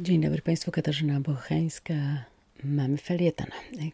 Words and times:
Dzień 0.00 0.20
dobry 0.20 0.42
Państwu, 0.42 0.70
Katarzyna 0.70 1.20
Bocheńska. 1.20 1.94
Mamy 2.64 2.96
felieton. 2.96 3.46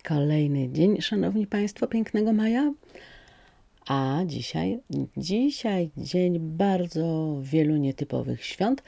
Kolejny 0.03 0.69
dzień, 0.69 1.01
Szanowni 1.01 1.47
Państwo, 1.47 1.87
pięknego 1.87 2.33
maja. 2.33 2.73
A 3.87 4.21
dzisiaj, 4.27 4.79
dzisiaj 5.17 5.91
dzień 5.97 6.39
bardzo 6.39 7.39
wielu 7.43 7.77
nietypowych 7.77 8.45
świąt. 8.45 8.83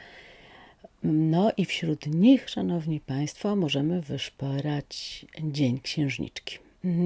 No 1.02 1.52
i 1.56 1.64
wśród 1.64 2.06
nich, 2.06 2.50
Szanowni 2.50 3.00
Państwo, 3.00 3.56
możemy 3.56 4.02
wyszperać 4.02 5.26
Dzień 5.42 5.80
Księżniczki. 5.80 6.58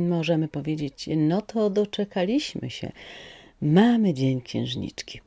Możemy 0.09 0.49
powiedzieć, 0.49 1.09
no 1.17 1.43
to 1.43 1.71
doczekaliśmy 1.71 2.71
się. 2.71 2.93
Mamy 3.63 4.15
Dzień 4.15 4.41
Księżniczki 4.41 5.21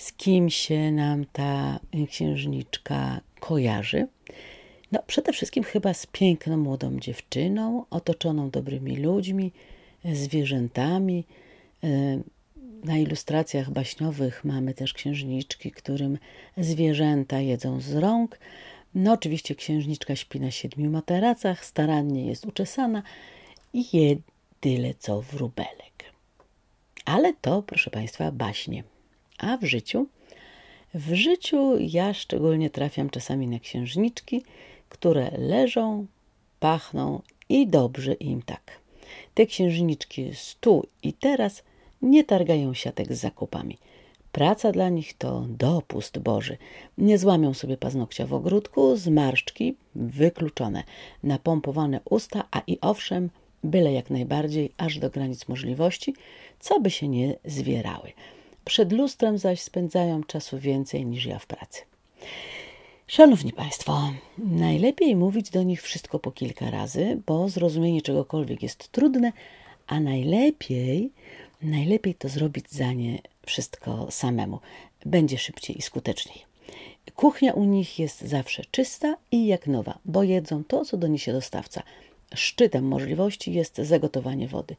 z 0.00 0.12
kim 0.12 0.50
się 0.50 0.92
nam 0.92 1.24
ta 1.32 1.80
księżniczka 2.08 3.20
kojarzy. 3.40 4.06
No, 4.92 5.02
przede 5.06 5.32
wszystkim 5.32 5.64
chyba 5.64 5.94
z 5.94 6.06
piękną 6.06 6.56
młodą 6.56 6.98
dziewczyną, 7.00 7.84
otoczoną 7.90 8.50
dobrymi 8.50 8.96
ludźmi, 8.96 9.52
zwierzętami. 10.04 11.24
E, 11.84 12.20
na 12.84 12.98
ilustracjach 12.98 13.70
baśniowych 13.70 14.44
mamy 14.44 14.74
też 14.74 14.92
księżniczki, 14.92 15.70
którym 15.70 16.18
zwierzęta 16.56 17.40
jedzą 17.40 17.80
z 17.80 17.94
rąk. 17.94 18.38
No, 18.94 19.12
oczywiście 19.12 19.54
księżniczka 19.54 20.16
śpi 20.16 20.40
na 20.40 20.50
siedmiu 20.50 20.90
materacach, 20.90 21.64
starannie 21.64 22.26
jest 22.26 22.46
uczesana 22.46 23.02
i 23.72 23.96
je 23.96 24.16
tyle 24.60 24.94
co 24.94 25.22
wróbelek. 25.22 26.04
Ale 27.04 27.34
to, 27.34 27.62
proszę 27.62 27.90
Państwa, 27.90 28.32
baśnie. 28.32 28.84
A 29.38 29.56
w 29.56 29.64
życiu? 29.64 30.06
W 30.94 31.14
życiu 31.14 31.78
ja 31.78 32.14
szczególnie 32.14 32.70
trafiam 32.70 33.10
czasami 33.10 33.46
na 33.46 33.58
księżniczki, 33.58 34.42
które 34.88 35.30
leżą, 35.38 36.06
pachną 36.60 37.22
i 37.48 37.66
dobrze 37.66 38.12
im 38.12 38.42
tak. 38.42 38.80
Te 39.34 39.46
księżniczki 39.46 40.34
z 40.34 40.56
tu 40.60 40.86
i 41.02 41.12
teraz 41.12 41.62
nie 42.02 42.24
targają 42.24 42.74
siatek 42.74 43.14
z 43.14 43.20
zakupami. 43.20 43.78
Praca 44.32 44.72
dla 44.72 44.88
nich 44.88 45.14
to 45.18 45.46
dopust 45.48 46.18
Boży. 46.18 46.56
Nie 46.98 47.18
złamią 47.18 47.54
sobie 47.54 47.76
paznokcia 47.76 48.26
w 48.26 48.34
ogródku, 48.34 48.96
zmarszczki 48.96 49.76
wykluczone, 49.94 50.84
napompowane 51.22 52.00
usta, 52.04 52.44
a 52.50 52.62
i 52.66 52.78
owszem, 52.80 53.30
byle 53.64 53.92
jak 53.92 54.10
najbardziej, 54.10 54.72
aż 54.76 54.98
do 54.98 55.10
granic 55.10 55.48
możliwości, 55.48 56.14
co 56.60 56.80
by 56.80 56.90
się 56.90 57.08
nie 57.08 57.36
zwierały. 57.44 58.12
Przed 58.64 58.92
lustrem 58.92 59.38
zaś 59.38 59.60
spędzają 59.60 60.24
czasu 60.24 60.58
więcej 60.58 61.06
niż 61.06 61.26
ja 61.26 61.38
w 61.38 61.46
pracy. 61.46 61.82
Szanowni 63.06 63.52
Państwo, 63.52 64.12
najlepiej 64.38 65.16
mówić 65.16 65.50
do 65.50 65.62
nich 65.62 65.82
wszystko 65.82 66.18
po 66.18 66.32
kilka 66.32 66.70
razy, 66.70 67.20
bo 67.26 67.48
zrozumienie 67.48 68.02
czegokolwiek 68.02 68.62
jest 68.62 68.88
trudne, 68.88 69.32
a 69.86 70.00
najlepiej, 70.00 71.10
najlepiej 71.62 72.14
to 72.14 72.28
zrobić 72.28 72.70
za 72.70 72.92
nie 72.92 73.18
wszystko 73.46 74.06
samemu. 74.10 74.58
Będzie 75.06 75.38
szybciej 75.38 75.78
i 75.78 75.82
skuteczniej. 75.82 76.44
Kuchnia 77.14 77.52
u 77.52 77.64
nich 77.64 77.98
jest 77.98 78.20
zawsze 78.20 78.62
czysta 78.70 79.16
i 79.32 79.46
jak 79.46 79.66
nowa, 79.66 79.98
bo 80.04 80.22
jedzą 80.22 80.64
to, 80.64 80.84
co 80.84 80.96
doniesie 80.96 81.32
dostawca. 81.32 81.82
Szczytem 82.34 82.84
możliwości 82.84 83.52
jest 83.52 83.76
zagotowanie 83.76 84.48
wody. 84.48 84.76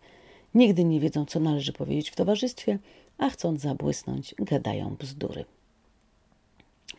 Nigdy 0.56 0.84
nie 0.84 1.00
wiedzą, 1.00 1.26
co 1.26 1.40
należy 1.40 1.74
powiedzieć 1.74 2.10
w 2.10 2.16
towarzystwie, 2.16 2.80
a 3.18 3.30
chcąc 3.30 3.62
zabłysnąć, 3.62 4.36
gadają 4.40 4.96
bzdury. 5.00 5.46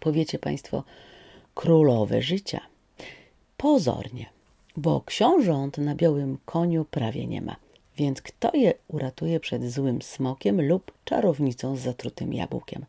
Powiecie 0.00 0.38
Państwo, 0.38 0.84
królowe 1.54 2.22
życia. 2.22 2.60
Pozornie, 3.56 4.26
bo 4.76 5.02
książąt 5.06 5.78
na 5.78 5.94
białym 5.94 6.38
koniu 6.44 6.84
prawie 6.84 7.26
nie 7.26 7.42
ma, 7.42 7.56
więc 7.96 8.22
kto 8.22 8.56
je 8.56 8.74
uratuje 8.88 9.40
przed 9.40 9.70
złym 9.70 10.02
smokiem 10.02 10.68
lub 10.68 10.92
czarownicą 11.04 11.76
z 11.76 11.80
zatrutym 11.80 12.34
jabłkiem? 12.34 12.84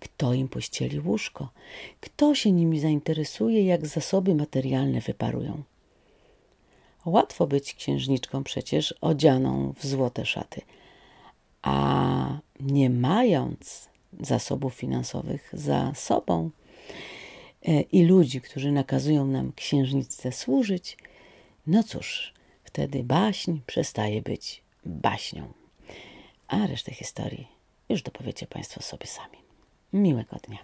Kto 0.00 0.34
im 0.34 0.48
pościeli 0.48 1.00
łóżko? 1.00 1.48
Kto 2.00 2.34
się 2.34 2.52
nimi 2.52 2.80
zainteresuje, 2.80 3.64
jak 3.64 3.86
zasoby 3.86 4.34
materialne 4.34 5.00
wyparują? 5.00 5.62
Łatwo 7.04 7.46
być 7.46 7.74
księżniczką 7.74 8.44
przecież 8.44 8.94
odzianą 9.00 9.74
w 9.78 9.86
złote 9.86 10.26
szaty, 10.26 10.60
a 11.62 12.38
nie 12.60 12.90
mając 12.90 13.88
zasobów 14.20 14.74
finansowych 14.74 15.50
za 15.52 15.92
sobą 15.94 16.50
e, 17.62 17.80
i 17.80 18.04
ludzi, 18.04 18.40
którzy 18.40 18.72
nakazują 18.72 19.26
nam 19.26 19.52
księżniczce 19.52 20.32
służyć, 20.32 20.96
no 21.66 21.82
cóż, 21.82 22.34
wtedy 22.64 23.04
baśń 23.04 23.58
przestaje 23.66 24.22
być 24.22 24.62
baśnią. 24.84 25.52
A 26.48 26.66
resztę 26.66 26.92
historii 26.92 27.48
już 27.88 28.02
dopowiecie 28.02 28.46
Państwo 28.46 28.82
sobie 28.82 29.06
sami. 29.06 29.38
Miłego 29.92 30.36
dnia. 30.48 30.58